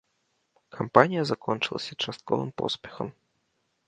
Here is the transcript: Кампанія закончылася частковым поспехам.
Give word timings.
Кампанія 0.77 1.23
закончылася 1.29 1.97
частковым 2.05 2.49
поспехам. 2.63 3.13